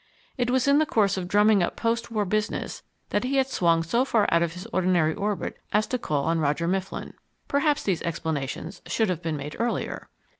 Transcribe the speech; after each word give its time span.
It 0.35 0.49
was 0.49 0.67
in 0.67 0.79
the 0.79 0.87
course 0.87 1.15
of 1.15 1.27
drumming 1.27 1.61
up 1.61 1.75
post 1.75 2.09
war 2.09 2.25
business 2.25 2.81
that 3.11 3.23
he 3.23 3.35
had 3.35 3.45
swung 3.45 3.83
so 3.83 4.03
far 4.03 4.27
out 4.31 4.41
of 4.41 4.53
his 4.53 4.65
ordinary 4.73 5.13
orbit 5.13 5.57
as 5.71 5.85
to 5.85 5.99
call 5.99 6.23
on 6.23 6.39
Roger 6.39 6.67
Mifflin. 6.67 7.13
Perhaps 7.47 7.83
these 7.83 8.01
explanations 8.01 8.81
should 8.87 9.09
have 9.09 9.21
been 9.21 9.37
made 9.37 9.55
earlier. 9.59 10.09